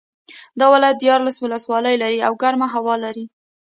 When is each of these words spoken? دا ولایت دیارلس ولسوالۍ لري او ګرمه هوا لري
دا 0.59 0.65
ولایت 0.73 0.97
دیارلس 1.03 1.37
ولسوالۍ 1.41 1.95
لري 2.03 2.19
او 2.27 2.33
ګرمه 2.41 2.67
هوا 2.75 2.95
لري 3.05 3.25